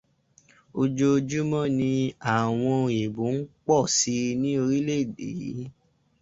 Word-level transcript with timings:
Ojoojúmọ́ 0.81 1.65
ni 1.77 1.89
àwọn 2.35 2.73
òyìnbó 2.85 3.23
ń 3.35 3.39
pọ̀ 3.65 3.81
si 3.95 4.13
ní 4.41 4.49
orílẹ̀-èdè 4.63 5.25
yí. 5.39 5.49